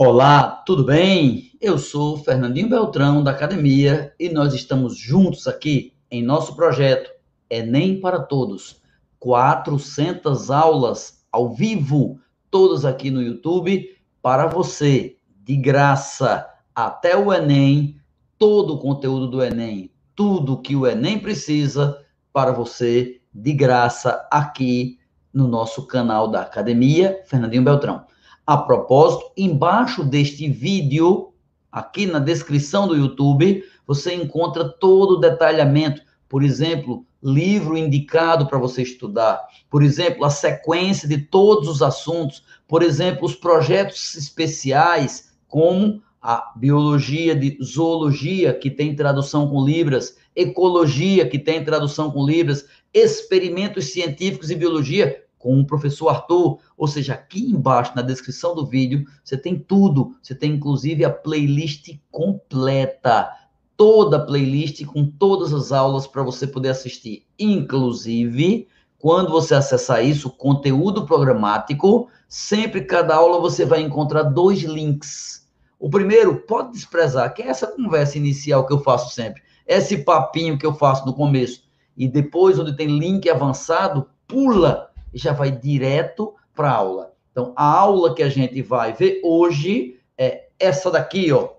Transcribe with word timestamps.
Olá, 0.00 0.62
tudo 0.64 0.84
bem? 0.84 1.50
Eu 1.60 1.76
sou 1.76 2.18
Fernandinho 2.18 2.68
Beltrão 2.68 3.20
da 3.20 3.32
academia 3.32 4.14
e 4.16 4.28
nós 4.28 4.54
estamos 4.54 4.96
juntos 4.96 5.48
aqui 5.48 5.92
em 6.08 6.22
nosso 6.22 6.54
projeto 6.54 7.10
Enem 7.50 8.00
para 8.00 8.20
Todos. 8.20 8.80
400 9.18 10.52
aulas 10.52 11.26
ao 11.32 11.52
vivo, 11.52 12.20
todas 12.48 12.84
aqui 12.84 13.10
no 13.10 13.20
YouTube 13.20 13.88
para 14.22 14.46
você, 14.46 15.16
de 15.44 15.56
graça, 15.56 16.48
até 16.72 17.16
o 17.16 17.34
Enem, 17.34 18.00
todo 18.38 18.74
o 18.74 18.78
conteúdo 18.78 19.26
do 19.26 19.42
Enem, 19.42 19.90
tudo 20.14 20.62
que 20.62 20.76
o 20.76 20.86
Enem 20.86 21.18
precisa 21.18 22.06
para 22.32 22.52
você, 22.52 23.20
de 23.34 23.52
graça, 23.52 24.24
aqui 24.30 25.00
no 25.34 25.48
nosso 25.48 25.88
canal 25.88 26.28
da 26.28 26.42
academia 26.42 27.20
Fernandinho 27.26 27.64
Beltrão. 27.64 28.06
A 28.48 28.56
propósito, 28.56 29.30
embaixo 29.36 30.02
deste 30.02 30.48
vídeo, 30.48 31.34
aqui 31.70 32.06
na 32.06 32.18
descrição 32.18 32.88
do 32.88 32.96
YouTube, 32.96 33.62
você 33.86 34.14
encontra 34.14 34.66
todo 34.66 35.10
o 35.10 35.20
detalhamento. 35.20 36.00
Por 36.26 36.42
exemplo, 36.42 37.04
livro 37.22 37.76
indicado 37.76 38.46
para 38.46 38.56
você 38.56 38.80
estudar. 38.80 39.38
Por 39.68 39.82
exemplo, 39.82 40.24
a 40.24 40.30
sequência 40.30 41.06
de 41.06 41.18
todos 41.18 41.68
os 41.68 41.82
assuntos. 41.82 42.42
Por 42.66 42.82
exemplo, 42.82 43.26
os 43.26 43.34
projetos 43.34 44.16
especiais, 44.16 45.30
como 45.46 46.02
a 46.22 46.50
biologia 46.56 47.36
de 47.36 47.58
zoologia, 47.62 48.54
que 48.54 48.70
tem 48.70 48.96
tradução 48.96 49.46
com 49.46 49.62
libras, 49.62 50.16
ecologia, 50.34 51.28
que 51.28 51.38
tem 51.38 51.62
tradução 51.62 52.10
com 52.10 52.24
libras, 52.24 52.64
experimentos 52.94 53.92
científicos 53.92 54.50
e 54.50 54.54
biologia, 54.54 55.22
com 55.38 55.58
o 55.60 55.66
professor 55.66 56.08
Arthur. 56.08 56.58
Ou 56.76 56.86
seja, 56.86 57.14
aqui 57.14 57.50
embaixo 57.50 57.92
na 57.94 58.02
descrição 58.02 58.54
do 58.54 58.66
vídeo 58.66 59.04
você 59.24 59.36
tem 59.36 59.58
tudo. 59.58 60.16
Você 60.22 60.34
tem 60.34 60.52
inclusive 60.52 61.04
a 61.04 61.10
playlist 61.10 61.96
completa. 62.10 63.30
Toda 63.76 64.16
a 64.16 64.26
playlist 64.26 64.84
com 64.86 65.06
todas 65.06 65.52
as 65.52 65.70
aulas 65.70 66.06
para 66.06 66.22
você 66.22 66.46
poder 66.46 66.70
assistir. 66.70 67.24
Inclusive, 67.38 68.66
quando 68.98 69.30
você 69.30 69.54
acessar 69.54 70.04
isso, 70.04 70.28
conteúdo 70.28 71.06
programático, 71.06 72.08
sempre 72.28 72.84
cada 72.84 73.14
aula 73.14 73.40
você 73.40 73.64
vai 73.64 73.80
encontrar 73.80 74.24
dois 74.24 74.62
links. 74.62 75.48
O 75.78 75.88
primeiro, 75.88 76.40
pode 76.40 76.72
desprezar, 76.72 77.32
que 77.32 77.40
é 77.40 77.46
essa 77.46 77.68
conversa 77.68 78.18
inicial 78.18 78.66
que 78.66 78.72
eu 78.72 78.80
faço 78.80 79.14
sempre, 79.14 79.40
esse 79.64 79.98
papinho 79.98 80.58
que 80.58 80.66
eu 80.66 80.74
faço 80.74 81.06
no 81.06 81.14
começo. 81.14 81.62
E 81.96 82.08
depois, 82.08 82.58
onde 82.58 82.76
tem 82.76 82.98
link 82.98 83.30
avançado, 83.30 84.08
pula 84.26 84.87
e 85.12 85.18
já 85.18 85.32
vai 85.32 85.50
direto 85.50 86.34
para 86.54 86.70
aula. 86.70 87.12
Então, 87.30 87.52
a 87.56 87.64
aula 87.64 88.14
que 88.14 88.22
a 88.22 88.28
gente 88.28 88.62
vai 88.62 88.92
ver 88.92 89.20
hoje 89.22 90.00
é 90.16 90.48
essa 90.58 90.90
daqui, 90.90 91.30
ó. 91.32 91.56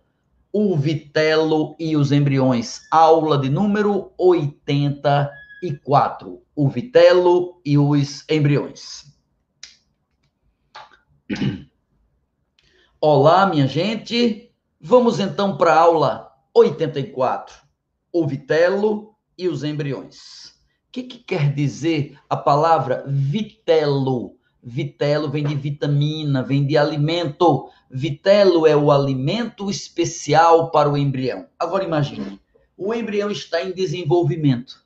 O 0.52 0.76
vitelo 0.76 1.76
e 1.80 1.96
os 1.96 2.12
embriões. 2.12 2.82
Aula 2.92 3.38
de 3.38 3.50
número 3.50 4.12
84. 4.18 6.42
O 6.56 6.68
vitelo 6.68 7.62
e 7.64 7.78
os 7.78 8.28
embriões. 8.30 9.06
Olá, 13.00 13.46
minha 13.46 13.68
gente. 13.68 14.52
Vamos 14.82 15.20
então 15.20 15.56
para 15.56 15.74
a 15.74 15.80
aula 15.80 16.32
84. 16.54 17.56
O 18.12 18.28
vitelo 18.28 19.16
e 19.38 19.48
os 19.48 19.64
embriões. 19.64 20.59
O 20.90 20.92
que, 20.92 21.04
que 21.04 21.20
quer 21.20 21.54
dizer 21.54 22.18
a 22.28 22.36
palavra 22.36 23.04
vitelo? 23.08 24.36
Vitelo 24.64 25.30
vem 25.30 25.44
de 25.44 25.54
vitamina, 25.54 26.42
vem 26.42 26.66
de 26.66 26.76
alimento. 26.76 27.70
Vitelo 27.92 28.66
é 28.66 28.76
o 28.76 28.92
alimento 28.92 29.70
especial 29.70 30.72
para 30.72 30.90
o 30.90 30.98
embrião. 30.98 31.46
Agora 31.60 31.84
imagine, 31.84 32.42
o 32.76 32.92
embrião 32.92 33.30
está 33.30 33.62
em 33.64 33.72
desenvolvimento. 33.72 34.84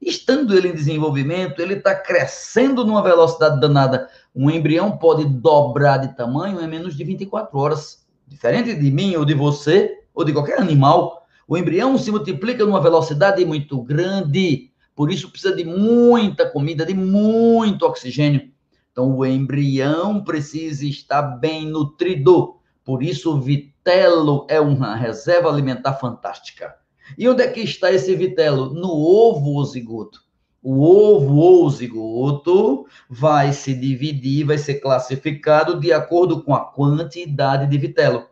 Estando 0.00 0.56
ele 0.56 0.68
em 0.68 0.74
desenvolvimento, 0.74 1.60
ele 1.60 1.74
está 1.74 1.94
crescendo 1.94 2.82
numa 2.82 3.02
velocidade 3.02 3.60
danada. 3.60 4.08
Um 4.34 4.50
embrião 4.50 4.96
pode 4.96 5.26
dobrar 5.26 5.98
de 5.98 6.16
tamanho 6.16 6.62
em 6.62 6.66
menos 6.66 6.96
de 6.96 7.04
24 7.04 7.58
horas. 7.58 8.06
Diferente 8.26 8.74
de 8.74 8.90
mim 8.90 9.14
ou 9.16 9.24
de 9.26 9.34
você 9.34 9.98
ou 10.14 10.24
de 10.24 10.32
qualquer 10.32 10.58
animal, 10.58 11.26
o 11.46 11.58
embrião 11.58 11.98
se 11.98 12.10
multiplica 12.10 12.64
numa 12.64 12.80
velocidade 12.80 13.44
muito 13.44 13.82
grande. 13.82 14.70
Por 14.96 15.12
isso 15.12 15.30
precisa 15.30 15.54
de 15.54 15.62
muita 15.62 16.50
comida, 16.50 16.84
de 16.86 16.94
muito 16.94 17.84
oxigênio. 17.84 18.50
Então 18.90 19.14
o 19.14 19.26
embrião 19.26 20.24
precisa 20.24 20.86
estar 20.86 21.20
bem 21.20 21.66
nutrido. 21.66 22.56
Por 22.82 23.02
isso 23.02 23.36
o 23.36 23.40
vitelo 23.40 24.46
é 24.48 24.58
uma 24.58 24.96
reserva 24.96 25.50
alimentar 25.50 25.92
fantástica. 25.94 26.74
E 27.18 27.28
onde 27.28 27.42
é 27.42 27.48
que 27.48 27.60
está 27.60 27.92
esse 27.92 28.16
vitelo? 28.16 28.72
No 28.72 28.90
ovo 28.90 29.50
ou 29.50 29.64
zigoto. 29.66 30.24
O 30.62 30.82
ovo 30.82 31.68
zigoto 31.70 32.86
vai 33.08 33.52
se 33.52 33.72
dividir, 33.74 34.46
vai 34.46 34.56
ser 34.56 34.76
classificado 34.76 35.78
de 35.78 35.92
acordo 35.92 36.42
com 36.42 36.54
a 36.54 36.64
quantidade 36.64 37.66
de 37.66 37.76
vitelo. 37.76 38.24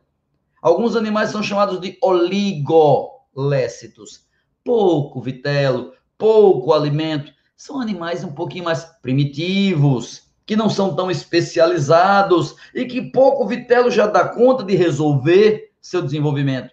Alguns 0.63 0.97
animais 0.97 1.29
são 1.29 1.43
chamados 1.43 1.79
de 1.79 1.99
oligolécitos. 2.03 4.25
Pouco 4.65 5.21
vitelo, 5.21 5.93
pouco 6.25 6.73
alimento, 6.73 7.31
são 7.55 7.79
animais 7.79 8.25
um 8.25 8.33
pouquinho 8.33 8.65
mais 8.65 8.83
primitivos, 9.03 10.23
que 10.47 10.57
não 10.57 10.71
são 10.71 10.97
tão 10.97 11.11
especializados 11.11 12.57
e 12.75 12.87
que 12.87 13.11
pouco 13.11 13.47
vitelo 13.47 13.91
já 13.91 14.07
dá 14.07 14.27
conta 14.27 14.65
de 14.65 14.75
resolver 14.75 15.73
seu 15.83 16.01
desenvolvimento. 16.01 16.71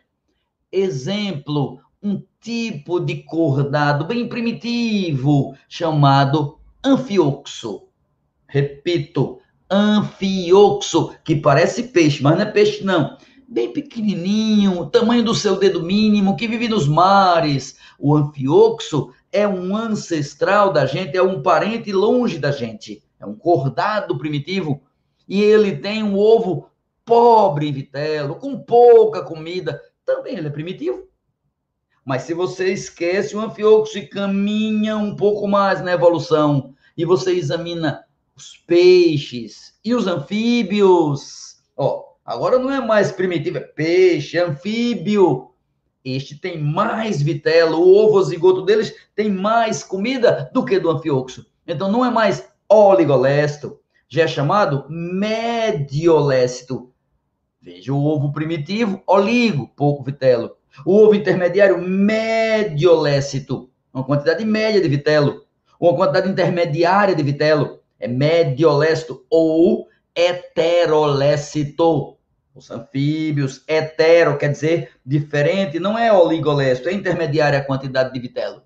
Exemplo, 0.72 1.82
um 2.02 2.24
tipo 2.40 2.98
de 3.02 3.24
cordado 3.24 4.06
bem 4.06 4.30
primitivo 4.30 5.54
chamado 5.68 6.58
anfioxo. 6.82 7.90
Repito, 8.48 9.40
anfioxo, 9.70 11.14
que 11.26 11.36
parece 11.36 11.84
peixe, 11.84 12.24
mas 12.24 12.36
não 12.36 12.44
é 12.44 12.46
peixe 12.46 12.86
não. 12.86 13.18
Bem 13.50 13.74
pequenininho, 13.74 14.86
tamanho 14.86 15.26
do 15.26 15.36
seu 15.36 15.60
dedo 15.60 15.84
mínimo, 15.84 16.38
que 16.38 16.48
vive 16.48 16.70
nos 16.70 16.88
mares. 16.88 17.76
O 18.00 18.16
anfioxo 18.16 19.12
é 19.32 19.48
um 19.48 19.76
ancestral 19.76 20.74
da 20.74 20.86
gente, 20.86 21.16
é 21.16 21.24
um 21.24 21.42
parente 21.42 21.92
longe 21.92 22.38
da 22.38 22.52
gente, 22.52 23.04
é 23.20 23.26
um 23.26 23.36
cordado 23.36 24.18
primitivo, 24.18 24.82
e 25.28 25.42
ele 25.42 25.78
tem 25.78 26.04
um 26.04 26.18
ovo 26.18 26.70
pobre 27.06 27.68
em 27.68 27.72
vitelo, 27.72 28.36
com 28.36 28.60
pouca 28.60 29.24
comida, 29.24 29.82
também 30.06 30.38
ele 30.38 30.48
é 30.48 30.52
primitivo. 30.52 31.08
Mas 32.04 32.24
se 32.24 32.34
você 32.34 32.74
esquece 32.74 33.36
o 33.36 33.40
anfioxo 33.40 33.98
e 33.98 34.08
caminha 34.08 34.98
um 34.98 35.16
pouco 35.16 35.48
mais 35.48 35.82
na 35.82 35.94
evolução, 35.94 36.74
e 36.98 37.06
você 37.06 37.32
examina 37.32 38.04
os 38.36 38.58
peixes 38.58 39.80
e 39.84 39.94
os 39.94 40.08
anfíbios, 40.08 41.62
ó, 41.78 42.16
agora 42.26 42.60
não 42.60 42.72
é 42.72 42.80
mais 42.80 43.12
primitivo, 43.12 43.58
é 43.58 43.62
peixe, 43.62 44.38
anfíbio, 44.38 45.51
este 46.04 46.38
tem 46.38 46.58
mais 46.58 47.22
vitelo, 47.22 47.80
o 47.80 47.96
ovo 47.96 48.24
zigoto 48.24 48.64
deles 48.64 48.94
tem 49.16 49.30
mais 49.30 49.84
comida 49.84 50.50
do 50.54 50.66
que 50.66 50.80
do 50.80 50.90
anfioxo. 50.90 51.46
Então 51.68 51.92
não 51.92 52.06
é 52.06 52.10
mais 52.10 52.48
oligolécito, 52.68 53.80
já 54.08 54.24
é 54.24 54.28
chamado 54.28 54.86
mediolécito. 54.90 56.92
Veja 57.62 57.94
o 57.94 58.04
ovo 58.04 58.32
primitivo, 58.32 59.04
oligo, 59.06 59.70
pouco 59.76 60.04
vitelo. 60.04 60.56
O 60.86 60.96
ovo 60.96 61.14
intermediário, 61.14 61.82
mediolécito, 61.82 63.70
uma 63.94 64.04
quantidade 64.04 64.44
média 64.46 64.82
de 64.82 64.88
vitelo. 64.88 65.46
Uma 65.80 65.96
quantidade 65.96 66.30
intermediária 66.30 67.16
de 67.16 67.24
vitelo 67.24 67.80
é 68.00 68.08
mediolécito 68.08 69.26
ou 69.30 69.88
heterolécito. 70.16 72.18
Os 72.54 72.70
anfíbios, 72.70 73.64
hetero 73.68 74.38
quer 74.38 74.50
dizer 74.50 74.92
diferente, 75.06 75.80
não 75.80 75.98
é 75.98 76.12
oligolécito, 76.12 76.90
é 76.90 76.94
intermediária 76.94 77.60
a 77.60 77.64
quantidade 77.64 78.14
de 78.14 78.20
vitelo. 78.20 78.62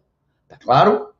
Tá 0.47 0.57
claro? 0.57 1.13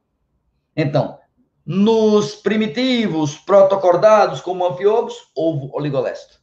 Então, 0.76 1.20
nos 1.66 2.36
primitivos 2.36 3.36
protocordados, 3.38 4.42
como 4.42 4.66
anfíoxos, 4.66 5.30
ovo 5.36 5.70
oligolécito. 5.76 6.40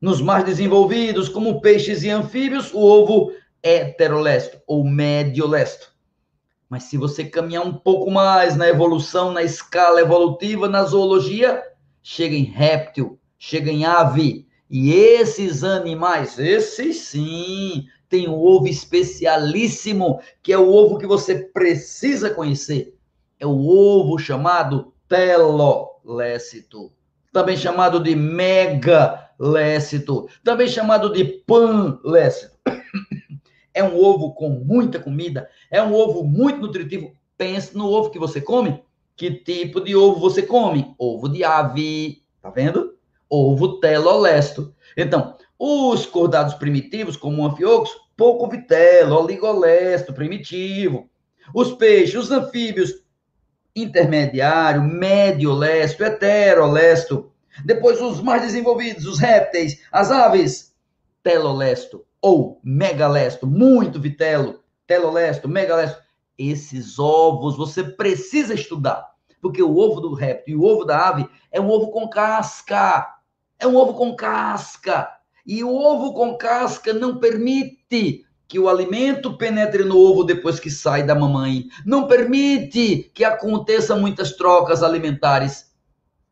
Nos 0.00 0.20
mais 0.20 0.44
desenvolvidos, 0.44 1.28
como 1.28 1.60
peixes 1.60 2.02
e 2.02 2.10
anfíbios, 2.10 2.72
o 2.72 2.78
ovo 2.78 3.32
heterolécito 3.62 4.60
ou 4.66 4.84
mediolécito. 4.84 5.92
Mas 6.68 6.84
se 6.84 6.96
você 6.96 7.24
caminhar 7.24 7.64
um 7.64 7.72
pouco 7.72 8.10
mais 8.10 8.56
na 8.56 8.68
evolução, 8.68 9.32
na 9.32 9.42
escala 9.42 10.00
evolutiva, 10.00 10.68
na 10.68 10.84
zoologia, 10.84 11.62
chega 12.02 12.34
em 12.34 12.44
réptil, 12.44 13.18
chega 13.38 13.70
em 13.70 13.84
ave, 13.84 14.47
e 14.70 14.92
esses 14.92 15.64
animais, 15.64 16.38
esses 16.38 17.00
sim, 17.00 17.86
tem 18.08 18.28
um 18.28 18.38
ovo 18.38 18.68
especialíssimo, 18.68 20.20
que 20.42 20.52
é 20.52 20.58
o 20.58 20.68
ovo 20.68 20.98
que 20.98 21.06
você 21.06 21.36
precisa 21.36 22.30
conhecer. 22.30 22.94
É 23.40 23.46
o 23.46 23.66
ovo 23.66 24.18
chamado 24.18 24.92
telolécito, 25.08 26.92
também 27.32 27.56
chamado 27.56 28.02
de 28.02 28.14
mega 28.14 29.30
lécito, 29.38 30.28
também 30.44 30.68
chamado 30.68 31.12
de 31.12 31.24
pan 31.24 31.98
lécito. 32.04 32.56
É 33.74 33.84
um 33.84 33.96
ovo 33.96 34.32
com 34.34 34.48
muita 34.48 34.98
comida, 34.98 35.48
é 35.70 35.80
um 35.80 35.94
ovo 35.94 36.24
muito 36.24 36.60
nutritivo. 36.60 37.12
Pense 37.36 37.76
no 37.76 37.86
ovo 37.86 38.10
que 38.10 38.18
você 38.18 38.40
come. 38.40 38.82
Que 39.14 39.30
tipo 39.30 39.80
de 39.80 39.94
ovo 39.94 40.18
você 40.18 40.42
come? 40.42 40.96
Ovo 40.98 41.28
de 41.28 41.44
ave, 41.44 42.24
tá 42.42 42.50
vendo? 42.50 42.97
Ovo 43.28 43.80
telolesto. 43.80 44.74
Então, 44.96 45.36
os 45.58 46.06
cordados 46.06 46.54
primitivos, 46.54 47.16
como 47.16 47.42
o 47.42 47.46
anfioxo, 47.46 47.96
pouco 48.16 48.48
vitelo, 48.48 49.16
oligolesto, 49.16 50.12
primitivo. 50.12 51.08
Os 51.54 51.72
peixes, 51.72 52.14
os 52.14 52.30
anfíbios, 52.30 53.02
intermediário, 53.74 54.82
médio 54.82 55.52
lesto, 55.52 56.04
heterolesto. 56.04 57.32
Depois 57.64 58.00
os 58.00 58.20
mais 58.20 58.42
desenvolvidos, 58.42 59.06
os 59.06 59.18
répteis, 59.18 59.80
as 59.90 60.10
aves, 60.10 60.74
telolesto 61.22 62.04
ou 62.20 62.60
megalesto, 62.62 63.46
muito 63.46 64.00
vitelo, 64.00 64.62
telolesto, 64.86 65.48
megalesto. 65.48 66.02
Esses 66.36 66.98
ovos 66.98 67.56
você 67.56 67.82
precisa 67.82 68.54
estudar, 68.54 69.12
porque 69.40 69.62
o 69.62 69.76
ovo 69.76 70.00
do 70.00 70.14
réptil 70.14 70.54
e 70.54 70.56
o 70.56 70.64
ovo 70.64 70.84
da 70.84 71.08
ave 71.08 71.28
é 71.50 71.60
um 71.60 71.68
ovo 71.68 71.90
com 71.90 72.08
casca. 72.08 73.17
É 73.60 73.66
um 73.66 73.76
ovo 73.76 73.94
com 73.94 74.14
casca. 74.14 75.08
E 75.44 75.64
o 75.64 75.74
ovo 75.74 76.12
com 76.14 76.36
casca 76.36 76.92
não 76.92 77.18
permite 77.18 78.24
que 78.46 78.58
o 78.58 78.68
alimento 78.68 79.36
penetre 79.36 79.84
no 79.84 79.98
ovo 79.98 80.22
depois 80.22 80.60
que 80.60 80.70
sai 80.70 81.02
da 81.02 81.14
mamãe. 81.14 81.64
Não 81.84 82.06
permite 82.06 83.10
que 83.12 83.24
aconteça 83.24 83.96
muitas 83.96 84.32
trocas 84.32 84.82
alimentares. 84.82 85.72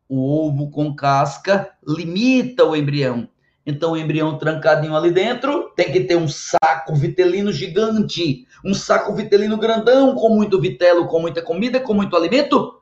O 0.07 0.47
ovo 0.47 0.71
com 0.71 0.95
casca 0.95 1.69
limita 1.85 2.63
o 2.63 2.75
embrião. 2.75 3.27
Então, 3.65 3.91
o 3.91 3.97
embrião 3.97 4.37
trancadinho 4.37 4.95
ali 4.95 5.11
dentro 5.11 5.73
tem 5.75 5.91
que 5.91 5.99
ter 6.05 6.15
um 6.15 6.29
saco 6.29 6.95
vitelino 6.95 7.51
gigante, 7.51 8.47
um 8.63 8.73
saco 8.73 9.13
vitelino 9.13 9.57
grandão, 9.57 10.15
com 10.15 10.29
muito 10.29 10.61
vitelo, 10.61 11.07
com 11.07 11.19
muita 11.19 11.41
comida, 11.41 11.77
com 11.77 11.93
muito 11.93 12.15
alimento, 12.15 12.81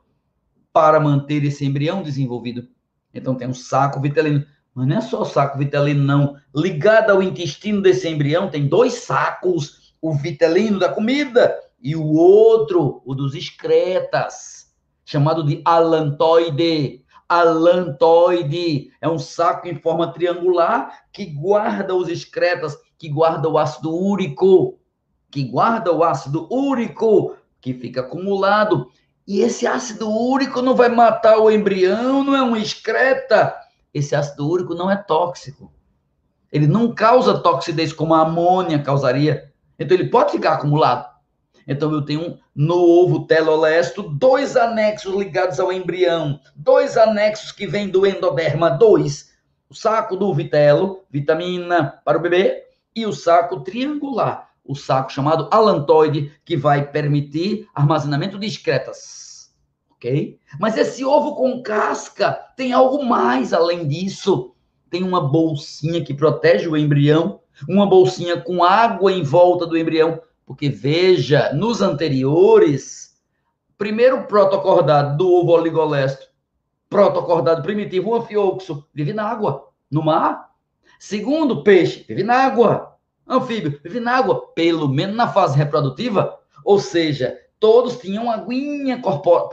para 0.71 0.99
manter 0.99 1.43
esse 1.43 1.65
embrião 1.65 2.03
desenvolvido. 2.03 2.67
Então, 3.15 3.33
tem 3.33 3.47
um 3.47 3.53
saco 3.53 3.99
vitelino. 3.99 4.45
Mas 4.75 4.87
não 4.87 4.97
é 4.97 5.01
só 5.01 5.21
o 5.21 5.25
saco 5.25 5.57
vitelino, 5.57 6.03
não. 6.03 6.35
Ligado 6.53 7.09
ao 7.09 7.23
intestino 7.23 7.81
desse 7.81 8.07
embrião, 8.07 8.49
tem 8.49 8.67
dois 8.67 8.93
sacos: 8.95 9.95
o 10.01 10.13
vitelino 10.13 10.77
da 10.77 10.89
comida 10.89 11.57
e 11.81 11.95
o 11.95 12.05
outro, 12.13 13.01
o 13.05 13.15
dos 13.15 13.33
excretas, 13.33 14.73
chamado 15.05 15.43
de 15.45 15.61
alantoide 15.65 17.05
alantoide. 17.27 18.91
É 19.01 19.09
um 19.09 19.19
saco 19.19 19.67
em 19.67 19.75
forma 19.75 20.11
triangular 20.11 21.05
que 21.11 21.25
guarda 21.25 21.95
os 21.95 22.07
excretas, 22.07 22.77
que 22.97 23.09
guarda 23.09 23.49
o 23.49 23.57
ácido 23.57 23.95
úrico, 23.95 24.79
que 25.31 25.43
guarda 25.43 25.91
o 25.91 26.03
ácido 26.03 26.47
úrico 26.53 27.35
que 27.59 27.73
fica 27.73 28.01
acumulado. 28.01 28.89
E 29.27 29.41
esse 29.41 29.65
ácido 29.65 30.09
úrico 30.09 30.61
não 30.61 30.75
vai 30.75 30.89
matar 30.89 31.39
o 31.39 31.49
embrião, 31.49 32.23
não 32.23 32.35
é 32.35 32.43
um 32.43 32.55
excreta. 32.55 33.55
Esse 33.93 34.15
ácido 34.15 34.47
úrico 34.47 34.75
não 34.75 34.89
é 34.89 34.95
tóxico. 34.95 35.71
Ele 36.51 36.67
não 36.67 36.93
causa 36.93 37.39
toxidez 37.39 37.91
como 37.91 38.13
a 38.13 38.21
amônia 38.21 38.81
causaria. 38.81 39.51
Então 39.79 39.97
ele 39.97 40.09
pode 40.09 40.31
ficar 40.31 40.53
acumulado. 40.53 41.13
Então 41.67 41.91
eu 41.91 42.03
tenho 42.03 42.37
no 42.55 42.75
ovo 42.75 43.25
telolesto 43.25 44.03
dois 44.03 44.55
anexos 44.55 45.15
ligados 45.15 45.59
ao 45.59 45.73
embrião, 45.73 46.39
dois 46.55 46.95
anexos 46.95 47.51
que 47.51 47.65
vêm 47.65 47.89
do 47.89 48.05
endoderma, 48.05 48.69
dois. 48.69 49.33
O 49.67 49.73
saco 49.73 50.15
do 50.15 50.31
vitelo, 50.33 51.03
vitamina 51.09 51.99
para 52.05 52.17
o 52.17 52.21
bebê, 52.21 52.63
e 52.95 53.05
o 53.05 53.11
saco 53.11 53.61
triangular, 53.61 54.49
o 54.65 54.75
saco 54.75 55.11
chamado 55.11 55.47
alantoide, 55.51 56.31
que 56.43 56.57
vai 56.57 56.89
permitir 56.89 57.67
armazenamento 57.73 58.39
de 58.39 58.47
excretas. 58.47 59.53
Ok? 59.91 60.39
Mas 60.59 60.77
esse 60.77 61.05
ovo 61.05 61.35
com 61.35 61.61
casca 61.61 62.31
tem 62.57 62.73
algo 62.73 63.05
mais 63.05 63.53
além 63.53 63.87
disso. 63.87 64.53
Tem 64.89 65.03
uma 65.03 65.21
bolsinha 65.21 66.03
que 66.03 66.13
protege 66.13 66.67
o 66.67 66.75
embrião, 66.75 67.39
uma 67.69 67.85
bolsinha 67.85 68.41
com 68.41 68.63
água 68.63 69.11
em 69.11 69.23
volta 69.23 69.65
do 69.65 69.77
embrião 69.77 70.19
porque 70.45 70.69
veja, 70.69 71.51
nos 71.53 71.81
anteriores, 71.81 73.19
primeiro 73.77 74.25
protocordado 74.27 75.17
do 75.17 75.33
ovo 75.33 75.53
oligolesto, 75.53 76.27
protocordado 76.87 77.63
primitivo, 77.63 78.15
anfioxo, 78.15 78.87
vive 78.93 79.11
na 79.11 79.23
água, 79.23 79.69
no 79.89 80.03
mar. 80.03 80.51
Segundo, 80.99 81.63
peixe, 81.63 82.05
vive 82.07 82.23
na 82.23 82.35
água. 82.35 82.94
Anfíbio, 83.27 83.79
vive 83.83 83.99
na 83.99 84.17
água, 84.17 84.47
pelo 84.53 84.87
menos 84.87 85.15
na 85.15 85.27
fase 85.27 85.57
reprodutiva. 85.57 86.37
Ou 86.63 86.79
seja, 86.79 87.37
todos 87.59 87.97
tinham 87.97 88.29
aguinha 88.29 89.01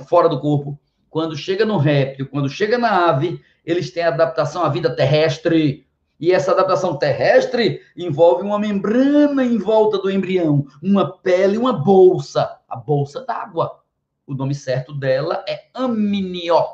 fora 0.06 0.28
do 0.28 0.40
corpo. 0.40 0.78
Quando 1.08 1.36
chega 1.36 1.64
no 1.64 1.78
réptil, 1.78 2.28
quando 2.28 2.48
chega 2.48 2.78
na 2.78 3.08
ave, 3.08 3.40
eles 3.64 3.90
têm 3.90 4.02
adaptação 4.02 4.62
à 4.64 4.68
vida 4.68 4.94
terrestre. 4.94 5.86
E 6.18 6.32
essa 6.32 6.52
adaptação 6.52 6.96
terrestre 6.96 7.80
envolve 7.96 8.42
uma 8.44 8.58
membrana 8.58 9.44
em 9.44 9.58
volta 9.58 9.98
do 9.98 10.10
embrião, 10.10 10.66
uma 10.82 11.18
pele, 11.18 11.58
uma 11.58 11.72
bolsa, 11.72 12.58
a 12.68 12.76
bolsa 12.76 13.24
d'água. 13.26 13.80
O 14.26 14.34
nome 14.34 14.54
certo 14.54 14.92
dela 14.94 15.44
é 15.48 15.64
amnió. 15.74 16.64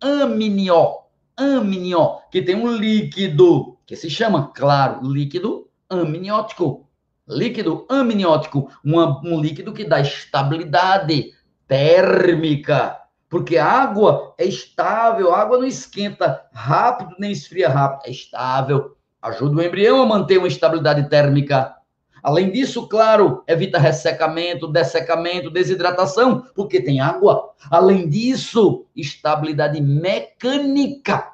Amnió. 0.00 1.04
Amnió, 1.36 2.20
que 2.30 2.42
tem 2.42 2.56
um 2.56 2.72
líquido 2.72 3.76
que 3.86 3.94
se 3.94 4.10
chama, 4.10 4.50
claro, 4.54 5.06
líquido 5.06 5.65
amniótico. 5.90 6.88
Líquido 7.28 7.86
amniótico, 7.88 8.70
uma, 8.84 9.20
um 9.24 9.40
líquido 9.40 9.72
que 9.72 9.84
dá 9.84 10.00
estabilidade 10.00 11.32
térmica 11.66 13.06
porque 13.28 13.56
a 13.58 13.66
água 13.66 14.34
é 14.38 14.44
estável, 14.44 15.32
a 15.32 15.40
água 15.40 15.58
não 15.58 15.66
esquenta 15.66 16.44
rápido 16.52 17.14
nem 17.18 17.32
esfria 17.32 17.68
rápido, 17.68 18.08
é 18.08 18.10
estável. 18.10 18.96
Ajuda 19.20 19.56
o 19.56 19.62
embrião 19.62 20.00
a 20.00 20.06
manter 20.06 20.38
uma 20.38 20.46
estabilidade 20.46 21.08
térmica. 21.08 21.74
Além 22.22 22.50
disso, 22.50 22.88
claro, 22.88 23.42
evita 23.46 23.78
ressecamento, 23.78 24.68
dessecamento, 24.68 25.50
desidratação, 25.50 26.44
porque 26.54 26.80
tem 26.80 27.00
água. 27.00 27.50
Além 27.70 28.08
disso, 28.08 28.86
estabilidade 28.94 29.80
mecânica. 29.80 31.32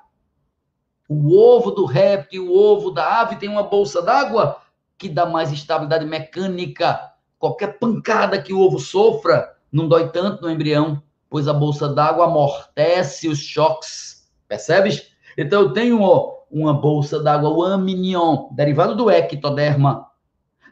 O 1.12 1.38
ovo 1.38 1.70
do 1.70 1.84
réptil, 1.84 2.46
o 2.46 2.56
ovo 2.56 2.90
da 2.90 3.20
ave 3.20 3.36
tem 3.36 3.48
uma 3.48 3.64
bolsa 3.64 4.00
d'água 4.00 4.58
que 4.96 5.08
dá 5.08 5.26
mais 5.26 5.52
estabilidade 5.52 6.04
mecânica. 6.04 7.12
Qualquer 7.38 7.78
pancada 7.78 8.40
que 8.40 8.52
o 8.52 8.60
ovo 8.60 8.78
sofra 8.78 9.56
não 9.70 9.88
dói 9.88 10.08
tanto 10.08 10.42
no 10.42 10.50
embrião 10.50 11.02
pois 11.32 11.48
a 11.48 11.54
bolsa 11.54 11.88
d'água 11.88 12.26
amortece 12.26 13.26
os 13.26 13.38
choques. 13.38 14.30
Percebes? 14.46 15.10
Então 15.36 15.62
eu 15.62 15.72
tenho 15.72 16.02
ó, 16.02 16.42
uma 16.50 16.74
bolsa 16.74 17.18
d'água, 17.22 17.48
o 17.48 17.62
amnion, 17.62 18.48
derivado 18.52 18.94
do 18.94 19.10
ectoderma. 19.10 20.08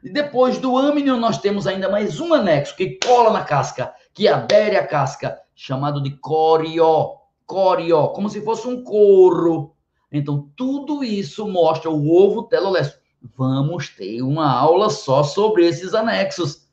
E 0.04 0.12
depois 0.12 0.58
do 0.58 0.76
amnion 0.76 1.16
nós 1.16 1.38
temos 1.38 1.66
ainda 1.66 1.88
mais 1.88 2.20
um 2.20 2.34
anexo 2.34 2.76
que 2.76 2.98
cola 3.02 3.32
na 3.32 3.42
casca, 3.42 3.94
que 4.12 4.28
adere 4.28 4.76
à 4.76 4.86
casca, 4.86 5.38
chamado 5.54 6.02
de 6.02 6.10
corió. 6.10 7.14
Corió, 7.46 8.08
como 8.08 8.28
se 8.28 8.42
fosse 8.42 8.68
um 8.68 8.84
couro. 8.84 9.74
Então 10.10 10.50
tudo 10.56 11.04
isso 11.04 11.46
mostra 11.48 11.90
o 11.90 12.10
ovo 12.10 12.44
telolesto. 12.44 12.98
Vamos 13.36 13.88
ter 13.90 14.22
uma 14.22 14.50
aula 14.50 14.90
só 14.90 15.22
sobre 15.22 15.66
esses 15.66 15.94
anexos. 15.94 16.66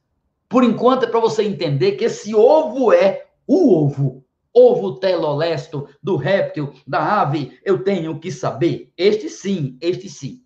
Por 0.48 0.64
enquanto 0.64 1.04
é 1.04 1.08
para 1.08 1.20
você 1.20 1.44
entender 1.44 1.94
que 1.94 2.06
esse 2.06 2.34
ovo 2.34 2.94
é 2.94 3.28
o 3.46 3.74
ovo, 3.74 4.24
ovo 4.54 5.00
telolesto 5.00 5.88
do 6.02 6.16
réptil, 6.16 6.74
da 6.86 7.22
ave, 7.22 7.60
eu 7.64 7.84
tenho 7.84 8.20
que 8.20 8.32
saber. 8.32 8.92
Este 8.98 9.30
sim, 9.30 9.78
este 9.82 10.10
sim. 10.10 10.42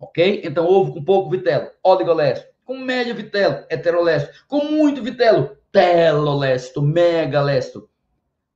Ok? 0.00 0.42
Então, 0.44 0.66
ovo 0.66 0.94
com 0.94 1.04
pouco 1.04 1.30
vitelo, 1.30 1.68
oligolesto. 1.82 2.46
Com 2.64 2.78
médio 2.78 3.14
vitelo, 3.14 3.64
heterolesto. 3.68 4.30
Com 4.46 4.64
muito 4.64 5.02
vitelo, 5.02 5.56
telolesto, 5.72 6.80
megalesto. 6.80 7.88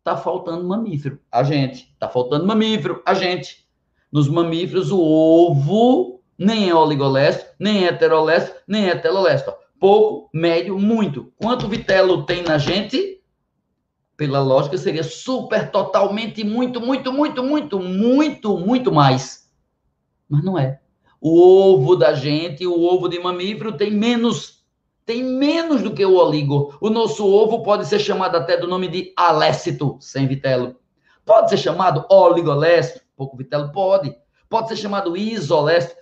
Tá 0.05 0.17
faltando 0.17 0.65
mamífero, 0.65 1.21
a 1.31 1.43
gente. 1.43 1.95
Tá 1.99 2.09
faltando 2.09 2.47
mamífero, 2.47 3.03
a 3.07 3.15
gente. 3.15 3.67
Nos 4.11 4.29
mamíferos, 4.29 4.91
o 4.91 5.01
ovo 5.01 6.21
nem 6.37 6.69
é 6.69 6.75
oligolesto, 6.75 7.47
nem 7.59 7.85
é 7.85 7.89
heterolesto, 7.89 8.55
nem 8.67 8.89
é 8.89 8.95
telolesto. 8.95 9.53
Pouco, 9.79 10.29
médio, 10.33 10.79
muito. 10.79 11.33
Quanto 11.37 11.69
vitelo 11.69 12.25
tem 12.25 12.43
na 12.43 12.59
gente? 12.59 13.13
pela 14.23 14.41
lógica, 14.41 14.79
seria 14.79 15.03
super, 15.03 15.69
totalmente, 15.73 16.45
muito, 16.45 16.81
muito, 16.81 17.13
muito, 17.13 17.43
muito, 17.43 17.81
muito, 17.81 18.57
muito 18.57 18.93
mais. 18.93 19.51
Mas 20.29 20.45
não 20.45 20.57
é. 20.57 20.81
O 21.21 21.41
ovo 21.41 21.97
da 21.97 22.15
gente, 22.15 22.65
o 22.65 22.83
ovo 22.85 23.09
de 23.09 23.19
mamífero, 23.19 23.77
tem 23.77 23.91
menos, 23.91 24.62
tem 25.05 25.23
menos 25.23 25.83
do 25.83 25.93
que 25.93 26.05
o 26.05 26.17
oligo. 26.17 26.77
O 26.81 26.89
nosso 26.89 27.27
ovo 27.27 27.63
pode 27.63 27.87
ser 27.87 27.99
chamado 27.99 28.37
até 28.37 28.57
do 28.57 28.69
nome 28.69 28.89
de 28.89 29.13
alécito, 29.17 29.97
sem 30.01 30.27
vitelo. 30.27 30.77
Pode 31.25 31.51
ser 31.51 31.57
chamado 31.57 32.05
oligolécito, 32.11 33.01
pouco 33.17 33.37
vitelo? 33.37 33.71
Pode. 33.73 34.15
pode 34.49 34.69
ser 34.69 34.77
chamado 34.77 35.17
isoleste. 35.17 35.95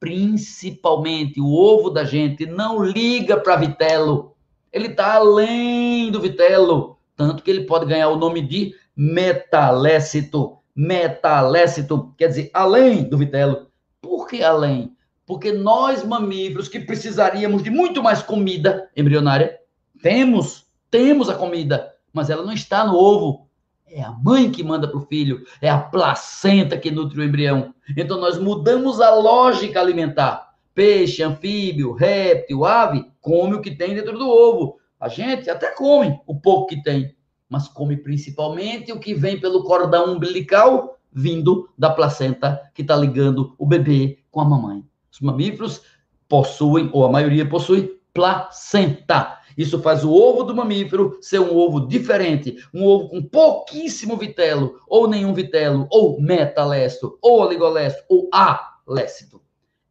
Principalmente, 0.00 1.40
o 1.40 1.52
ovo 1.52 1.90
da 1.90 2.04
gente 2.04 2.46
não 2.46 2.82
liga 2.82 3.36
para 3.38 3.56
vitelo. 3.56 4.36
Ele 4.72 4.88
está 4.88 5.14
além 5.14 6.10
do 6.10 6.20
vitelo. 6.20 6.98
Tanto 7.16 7.42
que 7.42 7.50
ele 7.50 7.64
pode 7.64 7.86
ganhar 7.86 8.08
o 8.08 8.16
nome 8.16 8.40
de 8.40 8.74
metalécito. 8.96 10.58
Metalécito 10.74 12.14
quer 12.16 12.28
dizer 12.28 12.50
além 12.54 13.02
do 13.02 13.18
vitelo. 13.18 13.66
Por 14.00 14.28
que 14.28 14.42
além? 14.42 14.96
Porque 15.28 15.52
nós, 15.52 16.02
mamíferos, 16.02 16.68
que 16.68 16.80
precisaríamos 16.80 17.62
de 17.62 17.68
muito 17.68 18.02
mais 18.02 18.22
comida 18.22 18.88
embrionária, 18.96 19.58
temos, 20.02 20.66
temos 20.90 21.28
a 21.28 21.34
comida, 21.34 21.94
mas 22.10 22.30
ela 22.30 22.42
não 22.42 22.54
está 22.54 22.86
no 22.86 22.96
ovo. 22.96 23.46
É 23.86 24.00
a 24.02 24.10
mãe 24.10 24.50
que 24.50 24.64
manda 24.64 24.88
para 24.88 24.96
o 24.96 25.06
filho, 25.06 25.44
é 25.60 25.68
a 25.68 25.78
placenta 25.78 26.78
que 26.78 26.90
nutre 26.90 27.20
o 27.20 27.22
embrião. 27.22 27.74
Então 27.94 28.18
nós 28.18 28.38
mudamos 28.38 29.02
a 29.02 29.14
lógica 29.14 29.78
alimentar. 29.78 30.48
Peixe, 30.74 31.22
anfíbio, 31.22 31.92
réptil, 31.92 32.64
ave, 32.64 33.04
come 33.20 33.56
o 33.56 33.60
que 33.60 33.76
tem 33.76 33.94
dentro 33.94 34.18
do 34.18 34.26
ovo. 34.26 34.78
A 34.98 35.08
gente 35.08 35.50
até 35.50 35.72
come 35.72 36.18
o 36.26 36.40
pouco 36.40 36.68
que 36.68 36.82
tem, 36.82 37.14
mas 37.50 37.68
come 37.68 37.98
principalmente 37.98 38.92
o 38.92 38.98
que 38.98 39.12
vem 39.12 39.38
pelo 39.38 39.62
cordão 39.62 40.14
umbilical 40.14 40.98
vindo 41.12 41.68
da 41.76 41.90
placenta 41.90 42.62
que 42.74 42.80
está 42.80 42.96
ligando 42.96 43.54
o 43.58 43.66
bebê 43.66 44.20
com 44.30 44.40
a 44.40 44.44
mamãe. 44.46 44.88
Os 45.10 45.20
mamíferos 45.20 45.82
possuem, 46.28 46.90
ou 46.92 47.04
a 47.04 47.10
maioria 47.10 47.48
possui, 47.48 47.98
placenta. 48.12 49.38
Isso 49.56 49.80
faz 49.80 50.04
o 50.04 50.12
ovo 50.12 50.44
do 50.44 50.54
mamífero 50.54 51.18
ser 51.20 51.40
um 51.40 51.56
ovo 51.56 51.86
diferente, 51.86 52.56
um 52.72 52.84
ovo 52.84 53.08
com 53.08 53.22
pouquíssimo 53.22 54.16
vitelo, 54.16 54.80
ou 54.86 55.08
nenhum 55.08 55.34
vitelo, 55.34 55.88
ou 55.90 56.20
metalécito, 56.20 57.18
ou 57.20 57.40
oligolécito, 57.40 58.04
ou 58.08 58.28
alécito. 58.32 59.42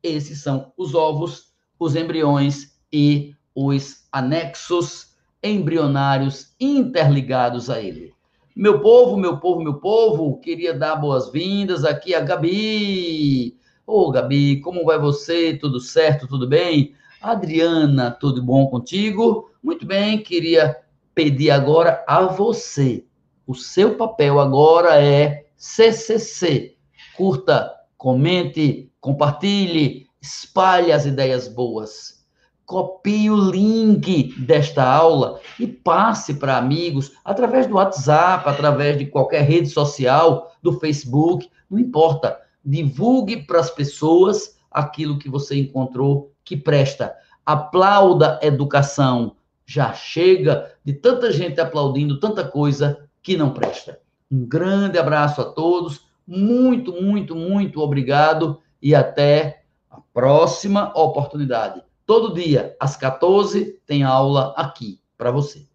Esses 0.02 0.42
são 0.42 0.72
os 0.78 0.96
ovos, 0.96 1.54
os 1.78 1.96
embriões 1.96 2.78
e 2.94 3.36
os 3.54 4.08
anexos 4.12 5.16
embrionários 5.44 6.56
interligados 6.60 7.70
a 7.70 7.82
ele. 7.82 8.14
Meu 8.56 8.82
povo, 8.82 9.18
meu 9.18 9.38
povo, 9.40 9.62
meu 9.62 9.76
povo, 9.76 10.40
queria 10.40 10.74
dar 10.74 10.96
boas-vindas 10.96 11.86
aqui 11.86 12.16
a 12.16 12.22
Gabi. 12.22 13.58
Ô, 13.90 14.12
Gabi, 14.12 14.60
como 14.60 14.84
vai 14.84 15.00
você? 15.00 15.56
Tudo 15.56 15.80
certo? 15.80 16.28
Tudo 16.28 16.46
bem? 16.46 16.94
Adriana, 17.22 18.12
tudo 18.12 18.44
bom 18.44 18.68
contigo? 18.68 19.50
Muito 19.64 19.86
bem, 19.86 20.22
queria 20.22 20.76
pedir 21.16 21.52
agora 21.52 22.04
a 22.06 22.24
você. 22.24 23.06
O 23.48 23.56
seu 23.56 23.96
papel 23.96 24.42
agora 24.42 25.02
é 25.02 25.46
CCC. 25.56 26.76
Curta, 27.16 27.74
comente, 27.98 28.92
compartilhe, 29.00 30.06
espalhe 30.22 30.92
as 30.92 31.06
ideias 31.06 31.48
boas 31.48 32.18
copie 32.66 33.32
o 33.32 33.50
link 33.50 34.38
desta 34.42 34.84
aula 34.84 35.40
e 35.58 35.66
passe 35.66 36.34
para 36.34 36.58
amigos 36.58 37.14
através 37.24 37.66
do 37.66 37.76
WhatsApp, 37.76 38.44
através 38.48 38.98
de 38.98 39.06
qualquer 39.06 39.44
rede 39.44 39.70
social, 39.70 40.52
do 40.62 40.78
Facebook, 40.78 41.50
não 41.72 41.80
importa. 41.80 42.38
Divulgue 42.70 43.44
para 43.46 43.62
as 43.62 43.72
pessoas 43.72 44.60
aquilo 44.70 45.18
que 45.18 45.30
você 45.30 45.58
encontrou 45.58 46.34
que 46.44 46.58
presta. 46.58 47.16
Aplauda 47.46 48.38
educação. 48.42 49.38
Já 49.66 49.94
chega 49.94 50.74
de 50.84 50.92
tanta 50.92 51.32
gente 51.32 51.62
aplaudindo 51.62 52.20
tanta 52.20 52.44
coisa 52.44 53.08
que 53.24 53.38
não 53.38 53.54
presta. 53.54 54.02
Um 54.30 54.46
grande 54.46 54.98
abraço 54.98 55.40
a 55.40 55.46
todos. 55.46 56.06
Muito, 56.28 56.92
muito, 57.02 57.36
muito 57.36 57.80
obrigado 57.80 58.60
e 58.82 58.94
até 58.94 59.64
a 59.90 60.02
próxima 60.14 60.92
oportunidade. 60.94 61.82
Todo 62.06 62.34
dia, 62.34 62.76
às 62.80 62.98
14, 62.98 63.80
tem 63.86 64.04
aula 64.04 64.54
aqui 64.58 65.00
para 65.18 65.32
você. 65.32 65.67